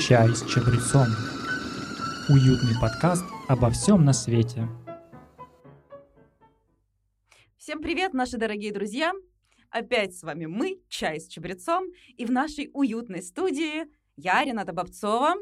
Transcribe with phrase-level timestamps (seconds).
[0.00, 1.06] Чай с чабрецом.
[2.28, 4.68] Уютный подкаст обо всем на свете.
[7.56, 9.12] Всем привет, наши дорогие друзья!
[9.70, 11.84] Опять с вами мы, Чай с чабрецом,
[12.16, 13.84] и в нашей уютной студии
[14.16, 15.34] я, Рената Бобцова,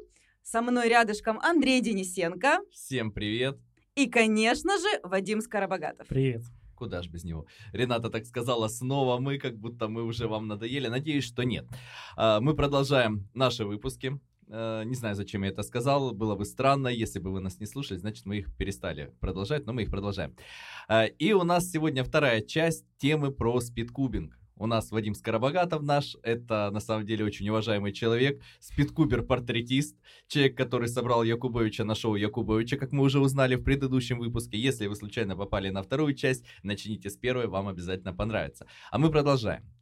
[0.43, 3.59] со мной рядышком Андрей Денисенко Всем привет!
[3.95, 6.09] и, конечно же, Вадим Скоробогатов.
[6.09, 6.43] Привет.
[6.75, 7.47] Куда ж без него?
[7.73, 10.89] Рената так сказала, снова мы, как будто мы уже вам надоели.
[10.89, 11.67] Надеюсь, что нет.
[12.17, 14.21] А, Мы продолжаем наши выпуски.
[14.49, 16.13] Э, Не знаю, зачем я это сказал.
[16.13, 19.73] Было бы странно, если бы вы нас не слушали, значит, мы их перестали продолжать, но
[19.73, 20.35] мы их продолжаем.
[20.89, 24.39] А, И у нас сегодня вторая часть темы про спидкубинг.
[24.59, 29.97] У нас Вадим Скоробогатов наш, это на самом деле очень уважаемый человек, спидкубер-портретист,
[30.29, 34.57] человек, который собрал Якубовича на шоу Якубовича, как мы уже узнали в предыдущем выпуске.
[34.59, 38.67] Если вы случайно попали на вторую часть, начните с первой, вам обязательно понравится.
[38.91, 39.76] А мы продолжаем.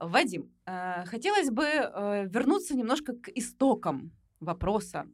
[0.00, 5.06] Вадим, э, хотелось бы э, вернуться немножко к истокам вопроса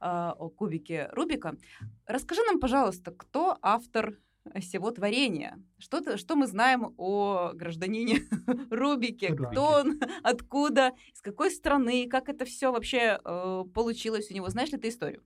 [0.00, 1.56] э, о кубике Рубика.
[2.06, 4.18] Расскажи нам, пожалуйста, кто автор
[4.60, 5.58] всего творения?
[5.78, 8.20] Что, ты- что мы знаем о гражданине
[8.70, 9.28] Рубике?
[9.28, 9.34] Рубике.
[9.34, 14.48] Кто он, откуда, из какой страны, как это все вообще э, получилось у него?
[14.48, 15.22] Знаешь ли ты историю?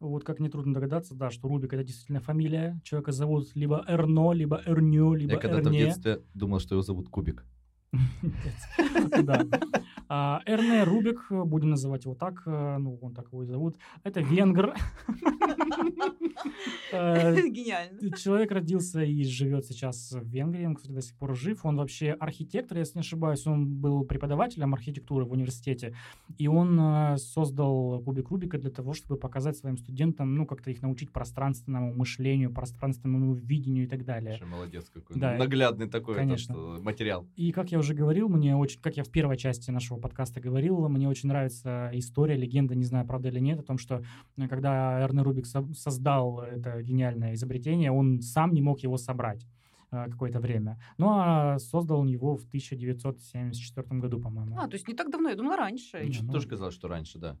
[0.00, 2.80] Вот как нетрудно догадаться, да, что Рубик это действительно фамилия.
[2.82, 7.08] Человека зовут либо Эрно, либо Эрню, либо Я когда-то в детстве думал, что его зовут
[7.08, 7.44] Кубик.
[9.22, 9.44] Да.
[10.08, 14.20] А, Эрне Рубик, будем называть его так, э, ну, он так его и зовут, это
[14.20, 14.74] венгр.
[16.92, 18.16] Э, Гениально.
[18.16, 21.64] Человек родился и живет сейчас в Венгрии, он, кстати, до сих пор жив.
[21.64, 23.46] Он вообще архитектор, если не ошибаюсь.
[23.46, 25.96] Он был преподавателем архитектуры в университете.
[26.36, 30.82] И он э, создал кубик Рубика для того, чтобы показать своим студентам, ну, как-то их
[30.82, 34.38] научить пространственному мышлению, пространственному видению и так далее.
[34.44, 35.18] Молодец какой.
[35.18, 36.54] Да, Наглядный такой конечно.
[36.54, 37.26] материал.
[37.36, 40.88] И как я уже говорил, мне очень, как я в первой части нашего подкаста говорил,
[40.88, 44.02] мне очень нравится история, легенда, не знаю, правда или нет, о том, что
[44.38, 49.46] э, когда Эрне Рубик со- создал это гениальное изобретение, он сам не мог его собрать
[49.90, 50.78] э, какое-то время.
[50.98, 54.56] Ну, а создал он его в 1974 году, по-моему.
[54.58, 56.08] А, то есть не так давно, я думала раньше.
[56.10, 57.36] Чё- ну- Тоже казалось, что раньше, да.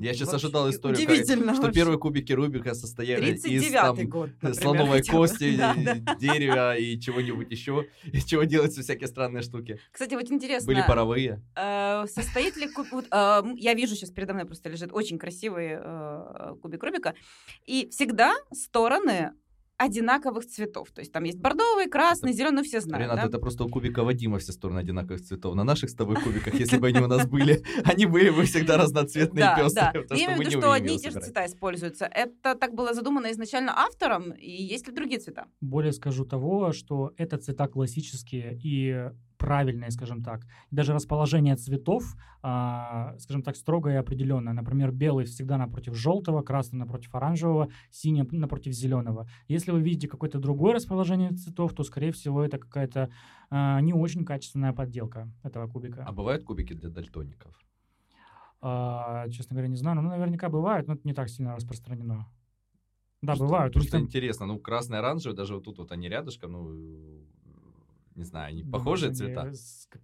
[0.00, 1.52] Я сейчас ожидал историю, как- Удивительно.
[1.54, 1.80] что вообще.
[1.80, 5.74] первые кубики Рубика состояли из 39-й там, год, например, слоновой кости, Да,
[6.18, 7.86] дерева и чего-нибудь еще.
[8.04, 9.78] Из чего делаются всякие странные штуки.
[9.92, 11.42] Кстати, вот интересно, Были паровые.
[11.56, 12.86] э, состоит ли куб...
[12.92, 17.14] вот, э, я вижу сейчас передо мной просто лежит очень красивый э, кубик Рубика,
[17.66, 19.32] и всегда стороны
[19.78, 20.90] одинаковых цветов.
[20.90, 23.04] То есть там есть бордовый, красный, зеленый, все знают.
[23.04, 23.28] Ренат, да?
[23.28, 25.54] это просто у кубика Вадима все стороны одинаковых цветов.
[25.54, 28.76] На наших с тобой кубиках, если бы они у нас были, они были бы всегда
[28.76, 29.92] разноцветные да, пестрые.
[29.92, 29.98] да.
[29.98, 32.06] Я что имею в виду, что одни и те же цвета используются.
[32.06, 35.46] Это так было задумано изначально автором, и есть ли другие цвета?
[35.60, 40.46] Более скажу того, что это цвета классические и правильные, скажем так.
[40.70, 44.52] Даже расположение цветов, а, скажем так, строгое и определенное.
[44.52, 49.28] Например, белый всегда напротив желтого, красный напротив оранжевого, синий напротив зеленого.
[49.46, 53.10] Если вы видите какое-то другое расположение цветов, то, скорее всего, это какая-то
[53.50, 56.04] а, не очень качественная подделка этого кубика.
[56.06, 57.54] А бывают кубики для дальтоников?
[58.60, 60.02] А, честно говоря, не знаю.
[60.02, 62.26] Ну, наверняка бывают, но это не так сильно распространено.
[63.22, 63.72] Да, Просто- бывают.
[63.72, 67.24] Просто там интересно, ну, красный, оранжевый, даже вот тут вот они рядышком, ну,
[68.18, 69.52] не знаю, они думаю, похожие цвета.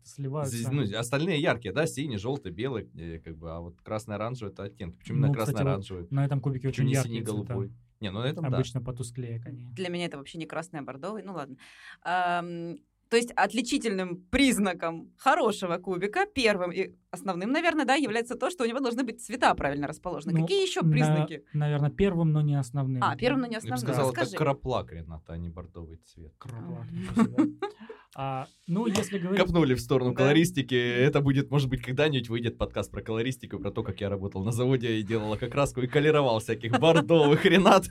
[0.05, 0.57] сливаются.
[0.57, 2.89] Здесь, ну, остальные яркие, да, синий, желтый, белый,
[3.25, 4.97] как бы, а вот красно-оранжевый это оттенки.
[4.97, 6.07] Почему именно Ну, вот красно-оранжевый?
[6.11, 7.47] На этом кубике Почему очень не яркие синий, цвета.
[7.55, 7.73] голубой?
[8.01, 8.49] Не, ну это да.
[8.49, 9.65] Обычно потусклее они.
[9.73, 11.23] Для меня это вообще не красный, а бордовый.
[11.23, 11.57] Ну ладно.
[12.03, 12.77] Ам,
[13.09, 18.67] то есть отличительным признаком хорошего кубика, первым и основным, наверное, да, является то, что у
[18.67, 20.33] него должны быть цвета правильно расположены.
[20.35, 21.45] Ну, Какие еще на- признаки?
[21.53, 23.03] наверное, первым, но не основным.
[23.05, 23.87] А, первым, но не Я бы основным.
[23.87, 24.37] сказал, это Расскажи.
[24.39, 26.33] краплак, Рената, а не бордовый цвет.
[26.43, 27.53] Себе.
[28.17, 29.41] А, ну, если говорить...
[29.41, 30.19] Копнули в сторону Да.
[30.19, 30.75] колористики.
[30.75, 34.53] Это будет, может быть, когда-нибудь выйдет подкаст про колористику, про то, как я работал на
[34.53, 37.87] заводе и делал окраску и колеровал всяких бордовых, Ренат.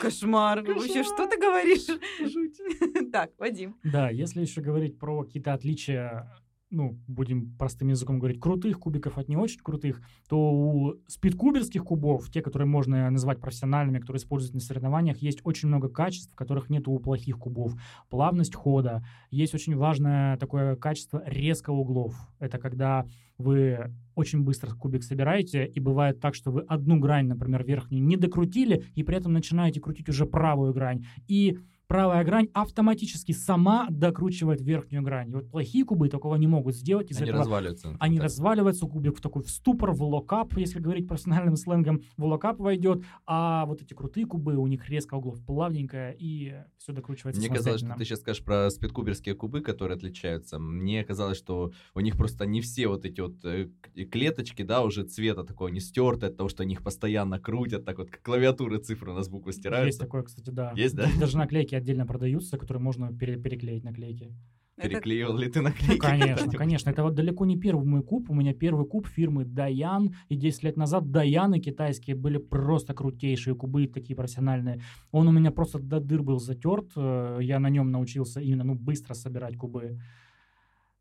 [0.00, 0.62] Кошмар.
[0.62, 1.86] Вообще, что ты говоришь?
[3.12, 3.76] Так, Вадим.
[3.84, 6.30] Да, если еще говорить про какие-то отличия,
[6.70, 12.30] ну, будем простым языком говорить, крутых кубиков от не очень крутых, то у спидкуберских кубов,
[12.30, 16.86] те, которые можно назвать профессиональными, которые используют на соревнованиях, есть очень много качеств, которых нет
[16.86, 17.74] у плохих кубов.
[18.10, 19.02] Плавность хода.
[19.30, 22.14] Есть очень важное такое качество резко углов.
[22.38, 23.06] Это когда
[23.38, 28.16] вы очень быстро кубик собираете, и бывает так, что вы одну грань, например, верхнюю не
[28.16, 31.06] докрутили, и при этом начинаете крутить уже правую грань.
[31.28, 35.30] И правая грань автоматически сама докручивает верхнюю грань.
[35.30, 37.10] И вот плохие кубы такого не могут сделать.
[37.10, 37.96] Из Они этого разваливаются.
[37.98, 38.24] они Так.
[38.24, 43.02] разваливаются, кубик в такой в ступор, в lockup, если говорить профессиональным сленгом, в lockup войдет,
[43.26, 47.80] а вот эти крутые кубы, у них срезка углов плавненько, и все докручивается Мне казалось,
[47.80, 50.58] что ты сейчас скажешь про спидкуберские кубы, которые отличаются.
[50.58, 54.82] Мне казалось, что у них просто не все вот эти вот э, к- клеточки, да,
[54.82, 58.22] уже цвета такого не стерты от того, что они их постоянно крутят, так вот как
[58.22, 60.00] клавиатуры цифры у нас буквы Есть стираются.
[60.00, 60.72] такое, кстати, да.
[60.76, 61.06] Есть, да?
[61.18, 64.34] Даже наклейки отдельно продаются, которые можно пере- переклеить наклейки.
[64.76, 65.92] Это- Переклеивал ли ты наклейки?
[65.92, 66.90] Ну, Конечно, конечно.
[66.90, 68.30] Это вот далеко не первый мой куб.
[68.30, 70.10] У меня первый куб фирмы Даян.
[70.28, 74.80] И 10 лет назад Даяны китайские были просто крутейшие кубы, такие профессиональные.
[75.10, 76.92] Он у меня просто до дыр был затерт.
[76.96, 79.98] Э, Я на нем научился именно ну, быстро собирать кубы.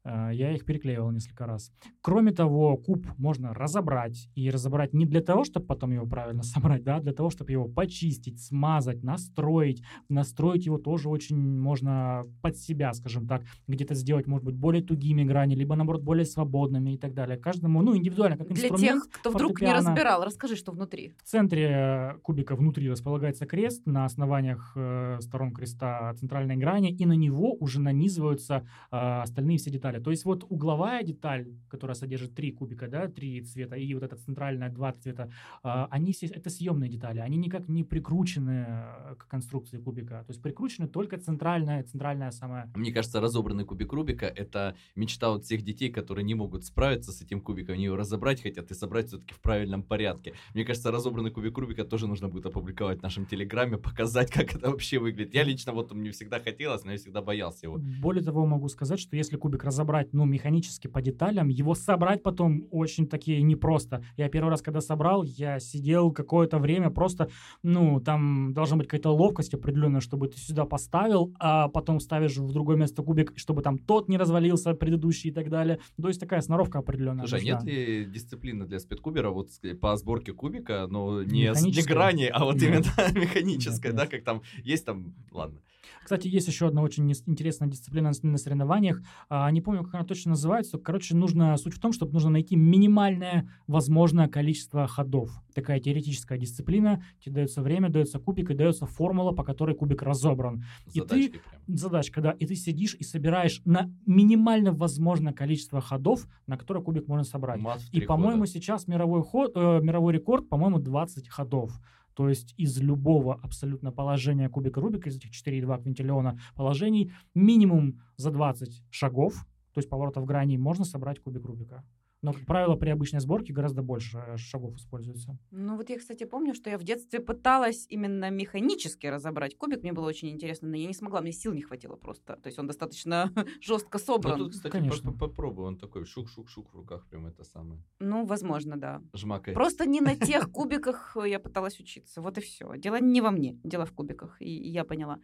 [0.07, 1.71] Э, Я их переклеивал несколько раз.
[2.01, 4.29] Кроме того, куб можно разобрать.
[4.35, 7.51] И разобрать не для того, чтобы потом его правильно собрать, да, а для того, чтобы
[7.51, 9.83] его почистить, смазать, настроить.
[10.09, 13.43] Настроить его тоже очень можно под себя, скажем так.
[13.67, 17.37] Где-то сделать, может быть, более тугими грани, либо, наоборот, более свободными и так далее.
[17.37, 19.03] Каждому, ну, индивидуально, как Для инструмент.
[19.03, 21.13] тех, кто вдруг не разбирал, расскажи, что внутри.
[21.17, 27.13] В центре кубика внутри располагается крест на основаниях э, сторон креста центральной грани, и на
[27.13, 29.96] него уже нанизываются э, остальные все детали.
[29.99, 34.15] То есть вот угловая деталь, которая содержит три кубика, да, три цвета, и вот эта
[34.15, 35.29] центральная два цвета,
[35.63, 40.23] э, они это съемные детали, они никак не прикручены э, к конструкции кубика.
[40.25, 45.45] То есть прикручены только центральная, центральная самая Мне кажется, разобранный кубик Рубика— это мечта вот
[45.45, 49.07] всех детей, которые не могут справиться с этим кубиком, они его разобрать хотят и собрать
[49.07, 50.33] все-таки в правильном порядке.
[50.53, 54.69] Мне кажется, разобранный кубик Рубика тоже нужно будет опубликовать в нашем телеграме, показать, как это
[54.69, 55.33] вообще выглядит.
[55.33, 57.77] Я лично вот мне всегда хотелось, но я всегда боялся его.
[58.01, 62.67] Более того, могу сказать, что если кубик разобрать, ну, механически по деталям, его собрать потом
[62.71, 64.03] очень таки непросто.
[64.17, 67.29] Я первый раз, когда собрал, я сидел какое-то время просто,
[67.63, 72.51] ну, там должна быть какая-то ловкость определенная, чтобы ты сюда поставил, а потом ставишь в
[72.51, 75.79] другое место кубик, чтобы там тот не развалился, предыдущий и так далее.
[76.01, 77.25] То есть такая сноровка определенная.
[77.25, 77.69] Слушай, а нужна.
[77.71, 79.49] нет ли дисциплины для спидкубера вот
[79.81, 82.63] по сборке кубика, но не, не грани, а вот Нет.
[82.63, 84.11] именно механическая, Нет, да, нет.
[84.11, 85.59] как там есть там, ладно.
[86.03, 89.01] Кстати, есть еще одна очень интересная дисциплина на- соревнованиях.
[89.29, 90.77] А, Не помню, как она точно называется.
[90.77, 95.31] Короче, нужно суть в том, чтобы нужно найти минимальное возможное количество ходов.
[95.53, 97.03] Такая теоретическая дисциплина.
[97.19, 100.63] Тебе дается время, дается кубик и дается формула, по которой кубик разобран.
[100.93, 101.29] И ты- Задачки
[101.67, 101.77] прям.
[101.77, 102.31] Задачка, да.
[102.31, 107.59] И ты сидишь и собираешь на минимально возможное количество ходов, на которые кубик можно собрать.
[107.59, 111.71] Мат И, по-моему, сейчас мировой, ход, э, мировой рекорд, по-моему, 20 ходов.
[112.17, 118.31] То есть из любого абсолютно положения кубика Рубика, из этих 4,2 квинтиллиона положений, минимум за
[118.31, 121.83] 20 шагов, то есть поворотов граней, можно собрать кубик Рубика.
[122.23, 125.37] Но, как правило, при обычной сборке гораздо больше э, шагов используется.
[125.51, 129.83] Ну вот я, кстати, помню, что я в детстве пыталась именно механически разобрать кубик.
[129.83, 132.35] Мне было очень интересно, но я не смогла, мне сил не хватило просто.
[132.37, 133.31] То есть он достаточно
[133.61, 134.37] жестко Ну, собран.
[134.39, 135.11] тут, кстати, Конечно.
[135.11, 137.83] по- по- попробуй, он такой шук-шук-шук в руках, прям это самое.
[137.99, 139.01] Ну, возможно, да.
[139.13, 139.55] Жмакает.
[139.55, 142.21] Просто не на тех кубиках я пыталась учиться.
[142.21, 142.75] Вот и все.
[142.77, 144.41] Дело не во мне, дело в кубиках.
[144.41, 145.19] И я поняла.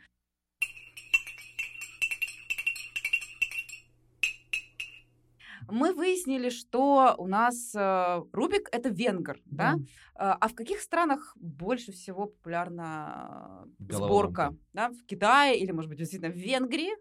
[5.70, 9.76] Мы выяснили, что у нас э, Рубик это венгер, да?
[10.16, 14.56] А а в каких странах больше всего популярна э, сборка?
[14.74, 14.90] Да?
[14.90, 16.92] В Китае или, может быть, действительно в Венгрии?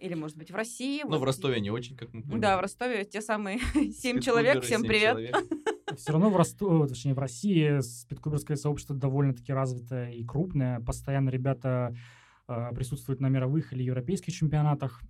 [0.00, 1.02] Или, может быть, в России?
[1.02, 2.40] Ну, Вот в Ростове не очень, как мы поняли.
[2.40, 3.58] Да, в Ростове те самые
[3.92, 4.62] семь человек.
[4.64, 5.12] Всем привет.
[5.12, 5.36] человек.
[5.96, 10.80] Все равно в Ростове, точнее в России, спидкуберское сообщество довольно-таки развитое и крупное.
[10.80, 11.94] Постоянно ребята
[12.48, 15.02] э, присутствуют на мировых или европейских чемпионатах.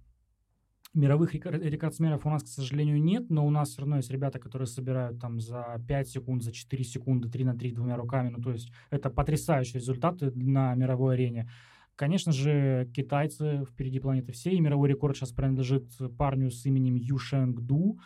[0.95, 4.39] Мировых рекор- рекордсменов у нас, к сожалению, нет, но у нас все равно есть ребята,
[4.39, 8.29] которые собирают там за 5 секунд, за 4 секунды, 3 на 3 двумя руками.
[8.29, 11.49] Ну, то есть это потрясающие результаты на мировой арене.
[11.97, 14.61] Конечно же, китайцы впереди планеты всей.
[14.61, 17.99] Мировой рекорд сейчас принадлежит парню с именем Ю Шэнг Ду.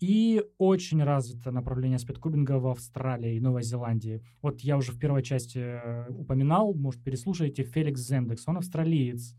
[0.00, 4.22] И очень развито направление спидкубинга в Австралии и Новой Зеландии.
[4.40, 9.36] Вот я уже в первой части э, упоминал, может, переслушайте, Феликс Зендекс, он австралиец.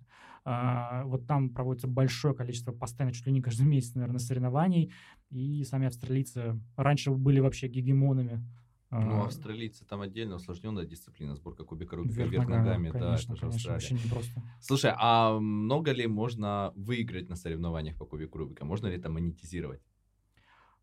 [0.48, 4.92] А, вот там проводится большое количество, постоянно, чуть ли не каждый месяц, наверное, соревнований.
[5.32, 8.44] И сами австралийцы раньше были вообще гегемонами.
[8.92, 13.00] Ну, А, австралийцы там отдельно усложненная дисциплина, сборка кубика Рубика вверх вверх ногами, ногами, да,
[13.08, 13.74] конечно, это же конечно, Австралия.
[13.74, 14.44] вообще непросто.
[14.62, 18.64] Слушай, а много ли можно выиграть на соревнованиях по кубику Рубика?
[18.64, 19.82] Можно ли это монетизировать?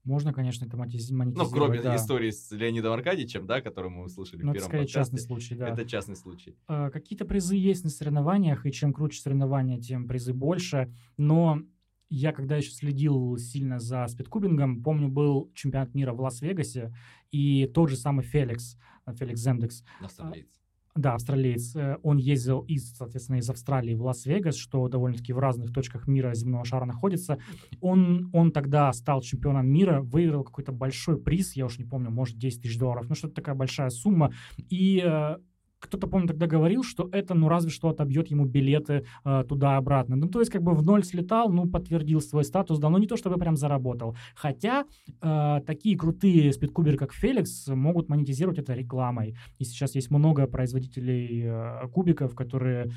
[0.04, 1.94] Можно, конечно, это Ну, монетизировать, кроме да.
[1.96, 5.26] истории с Леонидом Аркадьевичем, да, которую мы услышали Но в это первом частный подкасте.
[5.26, 5.68] случай, да.
[5.68, 6.56] Это частный случай.
[6.68, 10.92] Э, Какие-то призы есть на соревнованиях, и чем круче соревнования, тем призы больше.
[11.16, 11.62] Но
[12.10, 16.92] я, когда еще следил сильно за спидкубингом, помню, был чемпионат мира в Лас-Вегасе,
[17.30, 20.61] и тот же самый Феликс, э, Феликс Земдекс, Австралиец.
[20.94, 25.72] Да, австралиец, э, он ездил из, соответственно, из Австралии в Лас-Вегас, что довольно-таки в разных
[25.72, 27.38] точках мира земного шара находится.
[27.80, 32.36] Он, он тогда стал чемпионом мира, выиграл какой-то большой приз, я уж не помню, может,
[32.38, 34.32] 10 тысяч долларов, ну, что-то такая большая сумма.
[34.68, 35.36] И э,
[35.82, 40.16] кто-то, помню, тогда говорил, что это, ну, разве что отобьет ему билеты э, туда-обратно.
[40.16, 43.06] Ну, то есть, как бы в ноль слетал, ну, подтвердил свой статус, да, но не
[43.06, 44.16] то, чтобы прям заработал.
[44.34, 44.84] Хотя
[45.20, 49.36] э, такие крутые спидкуберы, как Феликс, могут монетизировать это рекламой.
[49.58, 52.90] И сейчас есть много производителей э, кубиков, которые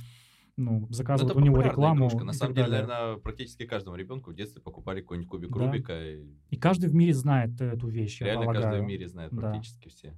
[0.57, 2.07] ну, заказывают это у него рекламу.
[2.07, 2.23] игрушка.
[2.23, 2.87] На и самом деле, далее.
[2.87, 5.59] наверное, практически каждому ребенку в детстве покупали какой-нибудь кубик Да.
[5.65, 6.05] Рубика.
[6.05, 9.41] И И каждый в мире знает эту вещь, я реально каждый в мире знает Да.
[9.41, 10.17] практически все.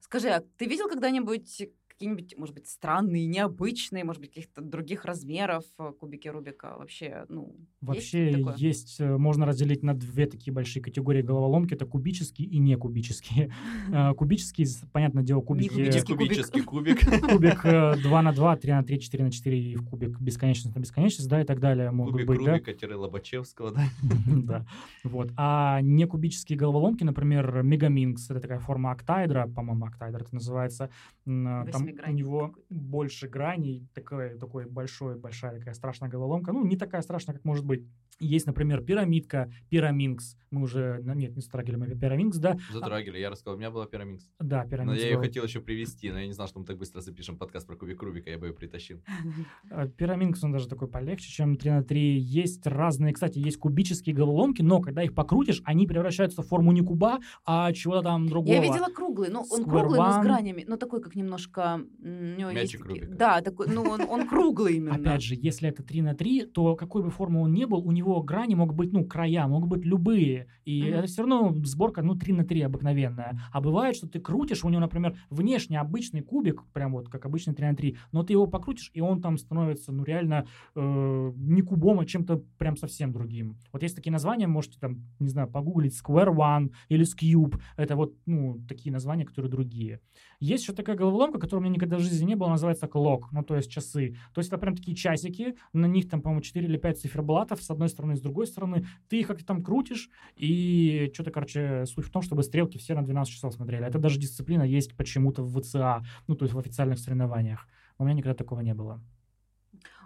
[0.00, 1.68] Скажи, а ты видел когда-нибудь
[2.02, 6.74] какие-нибудь, может быть, странные, необычные, может быть, каких-то других размеров э, кубики Рубика?
[6.76, 8.54] Вообще, ну, Вообще есть такое?
[8.56, 11.74] есть, э, можно разделить на две такие большие категории головоломки.
[11.74, 13.52] Это кубические и некубические.
[13.92, 15.68] Э, Кубические, с- понятное дело, кубики...
[15.68, 16.06] Кубик.
[16.06, 17.00] Кубический кубик.
[17.30, 20.74] Кубик э, 2 на 2, 3 на 3, 4 на 4 и в кубик бесконечность
[20.74, 22.52] на бесконечность, да, и так далее могут Кубик быть, да.
[22.58, 23.84] Рубика-Лобачевского, да?
[24.42, 24.66] Да.
[25.04, 25.30] Вот.
[25.36, 30.90] А не кубические головоломки, например, Мегаминкс, это такая форма октаэдра, по-моему, октаэдр это называется.
[31.26, 31.64] М,
[32.00, 36.52] а, Там у него больше граней, такой, такой большой, большая такая страшная головоломка.
[36.52, 37.86] Ну, не такая страшная, как может быть.
[38.22, 40.36] Есть, например, пирамидка, пираминкс.
[40.50, 42.56] Мы уже, нет, не затрагивали мы пираминкс, да.
[42.70, 44.28] Затрагивали, я рассказал, у меня была пираминкс.
[44.38, 45.00] Да, Но пираминкс.
[45.00, 45.22] я ее был.
[45.24, 48.02] хотел еще привести, но я не знал, что мы так быстро запишем подкаст про кубик
[48.02, 49.00] Рубика, я бы ее притащил.
[49.70, 52.18] А, Пираминкс, он даже такой полегче, чем 3 на 3.
[52.18, 56.82] Есть разные, кстати, есть кубические головоломки, но когда их покрутишь, они превращаются в форму не
[56.82, 58.54] куба, а чего-то там другого.
[58.54, 60.22] Я видела круглый, ну он Square круглый, но с One.
[60.22, 63.06] гранями, но такой как немножко, Мячик Рубика.
[63.06, 64.96] да, такой, ну он, он круглый именно.
[64.96, 67.92] Опять же, если это 3 на 3, то какой бы формы он ни был, у
[67.92, 70.48] него грани могут быть, ну, края, могут быть любые.
[70.64, 70.92] И Мгм.
[70.94, 73.40] это все равно сборка, ну, 3 на 3 обыкновенная.
[73.52, 77.54] А бывает, что ты крутишь, у него, например, внешне обычный кубик, прям вот как обычный
[77.54, 81.62] 3 на 3, но ты его покрутишь, и он там становится, ну, реально э, не
[81.62, 83.56] кубом, а чем-то прям совсем другим.
[83.72, 87.58] Вот есть такие названия, можете там, не знаю, погуглить Square One или Scube.
[87.76, 90.00] Это вот, ну, такие названия, которые другие.
[90.42, 93.44] Есть еще такая головоломка, которая у меня никогда в жизни не было, называется клок, ну,
[93.44, 94.16] то есть часы.
[94.34, 97.70] То есть это прям такие часики, на них там, по-моему, 4 или 5 циферблатов с
[97.70, 98.84] одной стороны с другой стороны.
[99.08, 103.04] Ты их как-то там крутишь, и что-то, короче, суть в том, чтобы стрелки все на
[103.04, 103.86] 12 часов смотрели.
[103.86, 107.68] Это даже дисциплина есть почему-то в ВЦА, ну, то есть в официальных соревнованиях.
[107.98, 109.00] У меня никогда такого не было.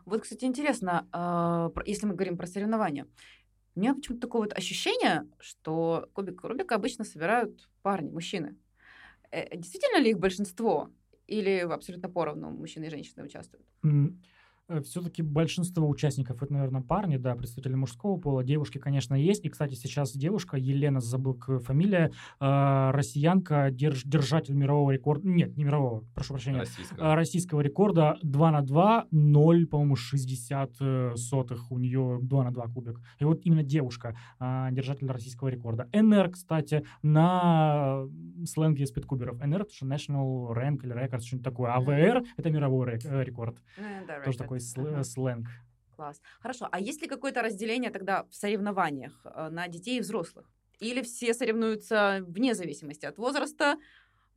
[0.04, 3.06] Вот, кстати, интересно, а, если мы говорим про соревнования,
[3.74, 8.56] у меня почему-то такое вот ощущение, что кубик Рубика обычно собирают парни, мужчины.
[9.30, 10.90] Э, Действительно ли их большинство?
[11.26, 13.66] Или абсолютно поровну мужчины и женщины участвуют?
[14.82, 18.42] Все-таки большинство участников это, наверное, парни, да, представители мужского пола.
[18.42, 19.44] Девушки, конечно, есть.
[19.44, 25.28] И, кстати, сейчас девушка, Елена, забыл к- фамилия, э, россиянка, держ- держатель мирового рекорда.
[25.28, 26.58] Нет, не мирового, прошу прощения.
[26.58, 27.12] Российского.
[27.12, 32.50] а, российского рекорда 2 на 2, 0, по-моему, 60 э, сотых у нее 2 на
[32.50, 33.00] 2 кубик.
[33.20, 35.88] И вот именно девушка, а, держатель российского рекорда.
[35.92, 38.04] НР, кстати, на
[38.40, 39.38] э, сленге спидкуберов.
[39.46, 41.70] НР это же National Rank или Records, что-нибудь такое.
[41.72, 43.58] А ВР это мировой э, рекорд.
[43.76, 45.46] Э, да, Тоже right, такой сл- сленг.
[45.96, 46.20] Класс.
[46.40, 46.68] Хорошо.
[46.70, 50.50] А есть ли какое-то разделение тогда в соревнованиях э, на детей и взрослых?
[50.78, 53.76] Или все соревнуются вне зависимости от возраста?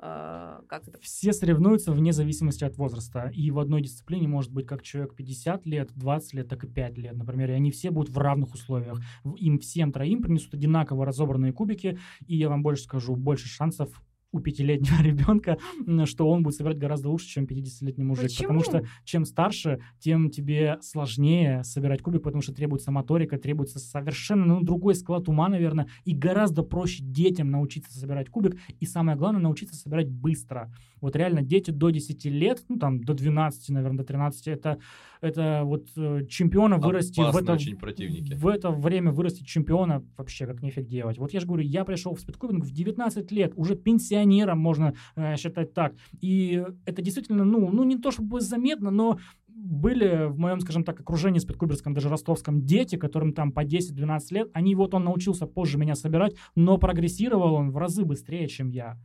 [0.02, 1.00] Э, Как это?
[1.02, 3.30] Все соревнуются вне зависимости от возраста.
[3.34, 6.98] И в одной дисциплине может быть как человек 50 лет, 20 лет, так и 5
[6.98, 7.50] лет, например.
[7.52, 9.02] И они все будут в равных условиях.
[9.36, 12.00] Им всем троим принесут одинаково разобранные кубики.
[12.26, 15.58] И я вам больше скажу, больше шансов у пятилетнего ребенка,
[16.06, 18.30] что он будет собирать гораздо лучше, чем 50-летний мужик.
[18.38, 18.90] Потому что Почему?
[19.04, 24.96] чем старше, тем тебе сложнее собирать кубик, потому что требуется моторика, требуется совершенно ну, другой
[24.96, 30.10] склад ума, наверное, и гораздо проще детям научиться собирать кубик, и самое главное, научиться собирать
[30.10, 30.72] быстро.
[31.02, 34.80] Вот реально дети до 10 лет, ну там до 12, наверное, до 13, это,
[35.22, 38.34] это вот э, чемпиона вырасти в это, очень противники.
[38.34, 41.18] в это время вырастить чемпиона вообще как нефиг делать.
[41.18, 45.36] Вот я же говорю, я пришел в спидкубинг в 19 лет, уже пенсионером можно э,
[45.38, 45.94] считать так.
[46.22, 49.20] И это действительно, ну, ну не то чтобы заметно, но
[49.60, 54.50] были в моем, скажем так, окружении спидкуберском, даже ростовском, дети, которым там по 10-12 лет,
[54.54, 58.98] они вот он научился позже меня собирать, но прогрессировал он в разы быстрее, чем я.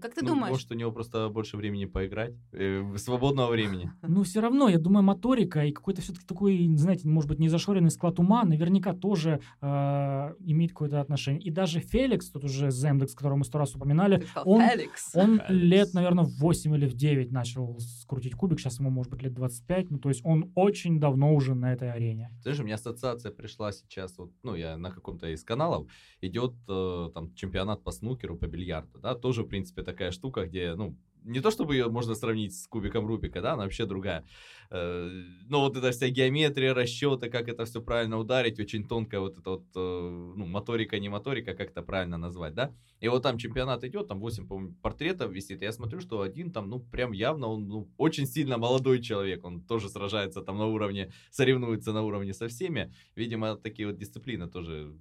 [0.00, 0.50] Как ты Ну, думаешь?
[0.52, 3.90] Может, у него просто больше времени поиграть, э, свободного времени.
[4.02, 8.18] Но все равно, я думаю, моторика и какой-то все-таки такой, знаете, может быть, незашоренный склад
[8.18, 11.42] ума наверняка тоже э, имеет какое-то отношение.
[11.42, 15.10] И даже Феликс, тут уже Земдекс, которого мы сто раз упоминали, он- Феликс.
[15.14, 15.50] он Феликс.
[15.50, 19.34] лет, наверное, в 8 или в 9 начал скрутить кубик, сейчас ему может быть лет
[19.34, 22.30] 25, ну то есть он очень давно уже на этой арене.
[22.42, 25.86] Знаешь, у меня ассоциация пришла сейчас, вот, ну, я на каком-то из каналов,
[26.20, 30.74] идет э, там чемпионат по снукеру, по бильярду, да, тоже, в принципе, такая штука, где,
[30.74, 34.24] ну, не то чтобы ее можно сравнить с кубиком Рубика, да, она вообще другая.
[34.70, 35.08] Э,
[35.48, 39.50] но вот эта вся геометрия, расчеты, как это все правильно ударить, очень тонкая вот эта
[39.50, 42.74] вот, э, ну, моторика, не моторика, как это правильно назвать, да.
[43.00, 46.52] И вот там чемпионат идет, там 8, по портретов висит, и я смотрю, что один
[46.52, 50.66] там, ну, прям явно он, ну, очень сильно молодой человек, он тоже сражается там на
[50.66, 52.92] уровне, соревнуется на уровне со всеми.
[53.16, 54.94] Видимо, такие вот дисциплины тоже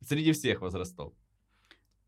[0.00, 1.12] среди всех возрастов.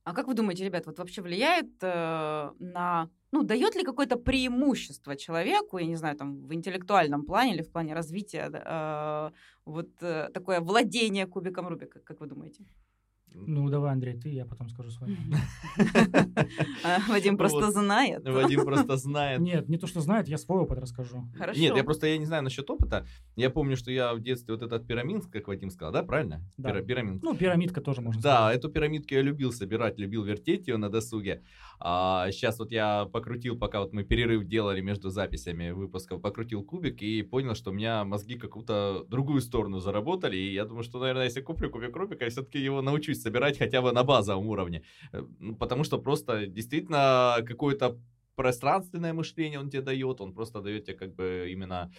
[0.05, 5.17] А как вы думаете, ребят, вот вообще влияет э, на, ну, дает ли какое-то преимущество
[5.17, 9.31] человеку, я не знаю, там, в интеллектуальном плане или в плане развития, э,
[9.65, 12.67] вот э, такое владение кубиком Рубика, как вы думаете?
[13.35, 15.17] Ну, давай, Андрей, ты, я потом скажу свое.
[16.85, 18.29] А, Вадим просто знает.
[18.29, 19.41] Вадим просто знает.
[19.41, 21.25] Нет, не то, что знает, я свой опыт расскажу.
[21.37, 21.59] Хорошо.
[21.61, 23.07] Нет, я просто я не знаю насчет опыта.
[23.37, 26.43] Я помню, что я в детстве вот этот пирамид, как Вадим сказал, да, правильно?
[26.57, 26.71] Да.
[26.71, 27.23] Пира- Пирамид.
[27.23, 31.43] Ну, пирамидка тоже можно Да, эту пирамидку я любил собирать, любил вертеть ее на досуге.
[31.81, 37.03] А сейчас вот я покрутил, пока вот мы перерыв делали между записями выпусков, покрутил кубик
[37.03, 40.37] и понял, что у меня мозги какую-то другую сторону заработали.
[40.37, 43.83] И я думаю, что, наверное, если куплю кубик Рубика, я все-таки его научусь собирать хотя
[43.83, 44.83] бы на базовом уровне.
[45.13, 47.99] Э, ну, Потому что просто действительно какое-то
[48.37, 51.93] пространственное мышление он тебе дает, он просто дает тебе как бы именно,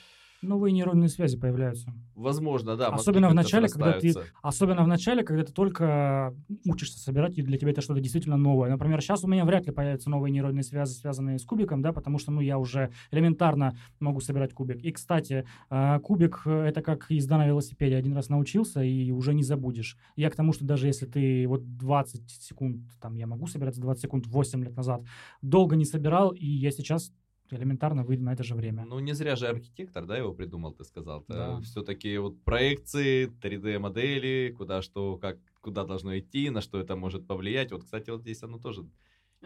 [0.45, 1.93] Новые нейронные связи появляются.
[2.15, 2.87] возможно, да.
[2.87, 4.13] Особенно в начале, когда ты-.
[4.41, 6.33] Особенно в начале, когда ты только
[6.65, 8.69] учишься собирать, и для тебя это что-то действительно новое.
[8.69, 12.19] Например, сейчас у меня вряд ли появятся новые нейронные связи, связанные с кубиком, да, потому
[12.19, 14.81] что, ну, я уже элементарно могу собирать кубик.
[14.83, 17.95] И, кстати, а, кубик— это как езда на велосипеде.
[17.95, 19.97] Один раз научился, и уже не забудешь.
[20.15, 23.81] Я к тому, что даже если ты вот 20 секунд, там, я могу собирать за
[23.81, 25.01] 20 секунд 8 лет назад,
[25.41, 27.11] долго не собирал, и я сейчас
[27.51, 28.85] элементарно выйду на это же время.
[28.85, 31.23] Ну, не зря же архитектор, да, его придумал, ты сказал.
[31.27, 31.59] Да.
[31.61, 37.71] Все-таки вот проекции, 3D-модели, куда что, как, куда должно идти, на что это может повлиять.
[37.71, 38.85] Вот, кстати, вот здесь оно тоже.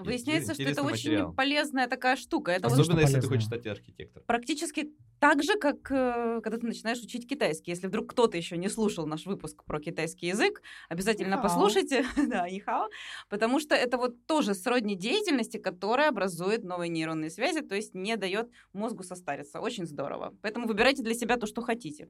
[0.04, 1.34] Выясняется, что это интересный очень материал.
[1.34, 2.52] полезная такая штука.
[2.52, 3.36] Это вот Особенно Особенно, если ты полезно.
[3.36, 4.26] хочешь стать архитектором.
[4.28, 4.90] практически
[5.20, 7.72] так же, как э, когда ты начинаешь учить китайский.
[7.72, 11.44] Если вдруг кто-то еще не слушал наш выпуск про китайский язык, обязательно Нихао.
[11.44, 12.06] послушайте.
[12.28, 12.88] да, нихао.
[13.30, 18.16] Потому что это вот тоже сродни деятельности, которая образует новые нейронные связи, то есть не
[18.16, 19.60] дает мозгу состариться.
[19.60, 20.34] Очень здорово.
[20.42, 22.08] Поэтому выбирайте для себя то, что хотите.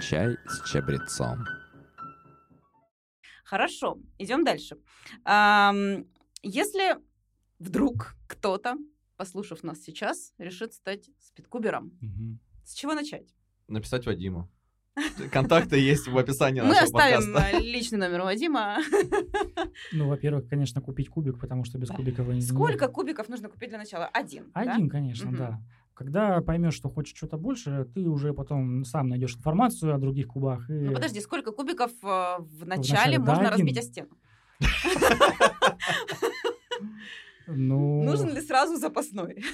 [0.00, 1.44] Чай с чабрецом.
[3.44, 4.76] Хорошо, идем дальше.
[6.44, 6.96] Если
[7.58, 8.76] вдруг кто-то,
[9.16, 12.38] послушав нас сейчас, решит стать спидкубером, Мгм.
[12.64, 13.34] с чего начать?
[13.68, 14.50] Написать Вадиму.
[15.32, 17.58] Контакты есть в описании Мы нашего оставим подкаста.
[17.64, 18.78] личный номер Вадима.
[19.92, 22.40] Ну, во-первых, конечно, купить кубик, потому что без кубика вы не...
[22.42, 24.06] Сколько кубиков нужно купить для начала?
[24.06, 24.50] Один.
[24.54, 24.60] да?
[24.60, 25.36] Один, конечно, Мгм.
[25.36, 25.60] да.
[25.94, 30.68] Когда поймешь, что хочешь что-то больше, ты уже потом сам найдешь информацию о других кубах.
[30.68, 30.72] И...
[30.72, 32.06] Ну подожди, сколько кубиков э,
[32.40, 33.66] в начале начале, да, можно один.
[33.66, 34.08] разбить о стену?
[37.46, 39.44] Ну, Нужен ли сразу запасной?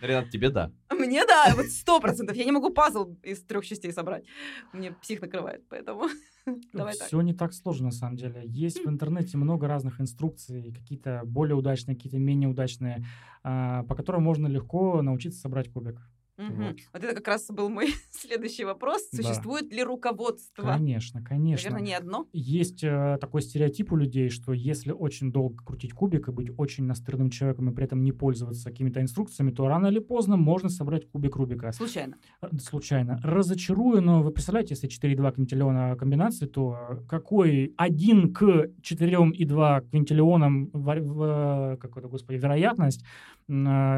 [0.00, 0.70] Ренат, тебе да.
[0.90, 2.36] Мне да, вот сто процентов.
[2.36, 4.24] Я не могу пазл из трех частей собрать.
[4.72, 6.04] Мне псих накрывает, поэтому
[6.72, 7.08] давай так.
[7.08, 8.42] все не так сложно, на самом деле.
[8.44, 13.04] Есть в интернете много разных инструкций, какие-то более удачные, какие-то менее удачные,
[13.42, 16.00] а, по которым можно легко научиться собрать кубик.
[16.40, 16.62] Мгм.
[16.64, 16.76] Вот.
[16.94, 19.08] Вот это как раз был мой следующий вопрос.
[19.12, 19.22] Да.
[19.22, 20.62] Существует ли руководство?
[20.62, 21.70] Конечно, конечно.
[21.70, 22.26] Наверное, не одно.
[22.32, 26.84] Есть э, такой стереотип у людей, что если очень долго крутить кубик и быть очень
[26.84, 31.08] настырным человеком и при этом не пользоваться какими-то инструкциями, то рано или поздно можно собрать
[31.10, 31.72] кубик Рубика.
[31.72, 32.16] Случайно.
[32.42, 33.20] Э, Случайно.
[33.22, 38.42] Разочарую, но вы представляете, если 4,2 квинтиллиона комбинаций, то э, какой 1 к
[38.82, 43.04] 4,2 квинтиллионам вар- в- как это, господи, вероятность, э,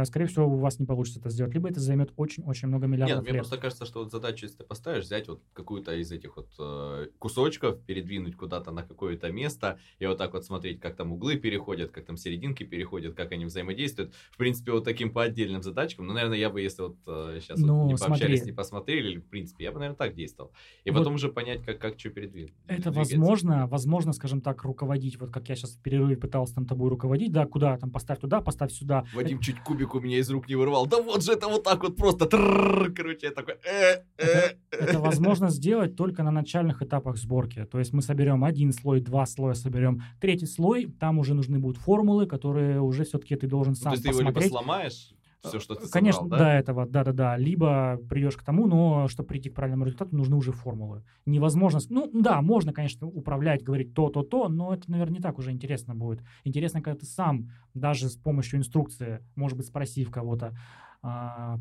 [0.07, 1.53] скорее всего, у вас не получится это сделать.
[1.55, 3.41] Либо это займет очень-очень много Нет, миллиардов мне лет.
[3.43, 7.09] просто кажется, что вот задачу, если ты поставишь, взять вот какую-то из этих вот э,
[7.19, 11.91] кусочков, передвинуть куда-то на какое-то место, и вот так вот смотреть, как там углы переходят,
[11.91, 14.15] как там серединки переходят, как они взаимодействуют.
[14.31, 16.97] В принципе, вот таким по отдельным задачкам, ну, наверное, я бы, если вот
[17.41, 18.53] сейчас Ну, не пообщались, смотри.
[18.53, 20.53] не посмотрели, в принципе, я бы, наверное, так действовал.
[20.85, 20.99] И Вот.
[20.99, 22.55] потом уже понять, как, как что передвинуть.
[22.69, 26.89] Это возможно, возможно, скажем так, руководить, вот как я сейчас в перерыве пытался там тобой
[26.89, 29.05] руководить, да, куда там, поставь туда, поставь сюда.
[29.13, 30.87] Вадим чуть кубик у меня из рук не вырвал.
[30.87, 32.27] Да вот же это вот так вот просто.
[32.27, 33.55] Короче, я такой...
[33.65, 34.77] э, э, Это, э.
[34.77, 37.65] это возможно сделать только на начальных этапах сборки.
[37.71, 40.03] То есть мы соберем один слой, два слоя соберем.
[40.21, 43.93] Третий слой, там уже нужны будут формулы, которые уже все-таки ты должен Ну, то сам
[43.93, 44.53] есть ты его либо посмотреть.
[44.53, 45.11] сломаешь,
[45.43, 46.55] все, что ты Конечно, собрал, до да?
[46.55, 47.37] этого, да-да-да.
[47.37, 51.03] Либо придешь к тому, но чтобы прийти к правильному результату, нужны уже формулы.
[51.27, 51.81] Невозможно...
[51.89, 56.23] Ну, да, можно, конечно, управлять, говорить то-то-то, но это, наверное, не так уже интересно будет.
[56.45, 60.55] Интересно, когда ты сам, даже с помощью инструкции, может быть, спросив кого-то,
[61.03, 61.59] а,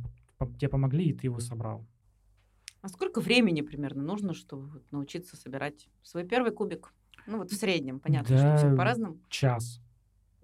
[0.59, 1.85] тебе помогли, и ты его собрал.
[2.81, 6.93] А сколько времени примерно нужно, чтобы научиться собирать свой первый кубик?
[7.27, 8.57] Ну вот в среднем, понятно, Да.
[8.57, 9.17] что все по-разному.
[9.29, 9.81] Час.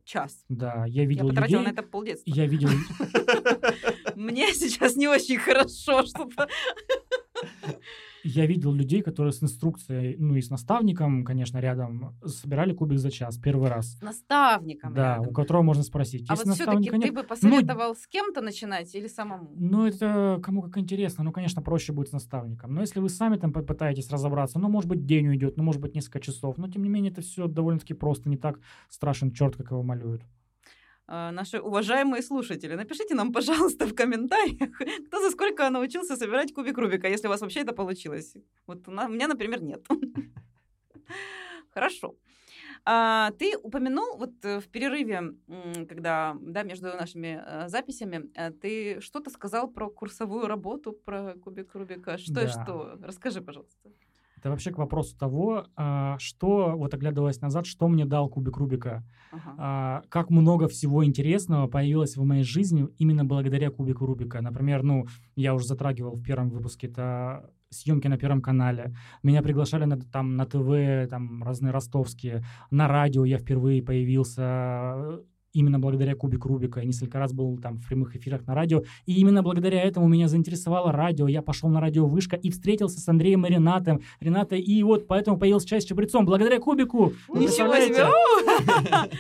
[0.08, 0.46] Час.
[0.50, 1.74] Да, я Я видел потратила людей...
[1.74, 2.32] на это полдетства.
[2.34, 2.70] Я видел...
[4.16, 6.48] Мне сейчас не очень хорошо что-то.
[8.24, 13.12] Я видел людей, которые с инструкцией, ну и с наставником, конечно, рядом, собирали кубик за
[13.12, 13.98] час, первый раз.
[13.98, 15.30] С наставником Да, рядом.
[15.30, 16.26] у которого можно спросить.
[16.30, 19.52] А Если вот все-таки ты нет, бы посоветовал с кем-то начинать или самому?
[19.56, 21.24] Ну, это кому как интересно.
[21.24, 22.74] Ну, конечно, проще будет с наставником.
[22.74, 25.96] Но если вы сами там попытаетесь разобраться, ну, может быть, день уйдет, ну, может быть,
[25.96, 26.58] несколько часов.
[26.58, 30.24] Но, тем не менее, это все довольно-таки просто, не так страшен черт, как его малюют.
[31.08, 34.70] А, Наши уважаемые слушатели, напишите нам, пожалуйста, в комментариях,
[35.08, 38.36] кто за сколько научился собирать кубик Рубика, если у вас вообще это получилось.
[38.68, 39.86] Вот у, меня, например, нет.
[41.74, 42.16] Хорошо.
[42.86, 45.36] А, ты упомянул вот э, в перерыве,
[45.90, 51.76] когда, да, между нашими э, записями, э, ты что-то сказал про курсовую работу, про кубик
[51.76, 52.18] Рубика.
[52.18, 52.50] Что и Да.
[52.50, 52.98] что?
[53.02, 53.90] Расскажи, пожалуйста.
[54.48, 59.04] Это вообще к вопросу того, а, что, вот оглядываясь назад, что мне дал кубик Рубика.
[59.34, 59.56] Ага.
[59.58, 64.42] А, как много всего интересного появилось в моей жизни именно благодаря кубику Рубика.
[64.42, 65.06] Например, ну,
[65.36, 68.96] я уже затрагивал в первом выпуске, это съемки на Первом канале.
[69.22, 72.46] Меня приглашали на, там, на ТВ, там, разные ростовские.
[72.72, 75.20] На радио я впервые появился
[75.54, 76.80] именно благодаря кубику Рубика.
[76.80, 78.84] Я несколько раз был там в прямых эфирах на радио.
[79.06, 81.28] И именно благодаря этому меня заинтересовало радио.
[81.28, 84.02] Я пошел на радио Вышка и встретился с Андреем и Ренатом.
[84.20, 86.26] Рената, и вот поэтому появился чай с чабрецом.
[86.26, 87.14] Благодаря кубику!
[87.34, 88.08] Ничего себе!